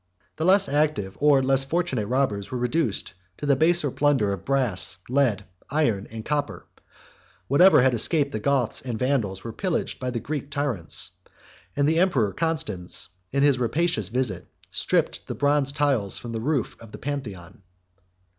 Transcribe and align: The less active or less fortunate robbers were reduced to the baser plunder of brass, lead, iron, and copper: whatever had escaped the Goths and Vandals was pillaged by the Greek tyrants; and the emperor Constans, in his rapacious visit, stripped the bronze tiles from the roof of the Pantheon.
The 0.37 0.45
less 0.45 0.67
active 0.67 1.15
or 1.19 1.43
less 1.43 1.63
fortunate 1.63 2.07
robbers 2.07 2.49
were 2.49 2.57
reduced 2.57 3.13
to 3.37 3.45
the 3.45 3.55
baser 3.55 3.91
plunder 3.91 4.33
of 4.33 4.43
brass, 4.45 4.97
lead, 5.07 5.45
iron, 5.69 6.07
and 6.09 6.25
copper: 6.25 6.65
whatever 7.47 7.83
had 7.83 7.93
escaped 7.93 8.31
the 8.31 8.39
Goths 8.39 8.81
and 8.81 8.97
Vandals 8.97 9.43
was 9.43 9.53
pillaged 9.59 9.99
by 9.99 10.09
the 10.09 10.19
Greek 10.19 10.49
tyrants; 10.49 11.11
and 11.75 11.87
the 11.87 11.99
emperor 11.99 12.33
Constans, 12.33 13.09
in 13.29 13.43
his 13.43 13.59
rapacious 13.59 14.09
visit, 14.09 14.47
stripped 14.71 15.27
the 15.27 15.35
bronze 15.35 15.71
tiles 15.71 16.17
from 16.17 16.31
the 16.31 16.41
roof 16.41 16.75
of 16.79 16.91
the 16.91 16.97
Pantheon. 16.97 17.61